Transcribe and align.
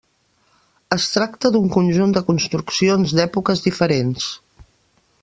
Es 0.95 1.03
tracta 1.15 1.51
d'un 1.55 1.67
conjunt 1.75 2.15
de 2.17 2.25
construccions 2.31 3.13
d'èpoques 3.21 3.63
diferents. 3.67 4.31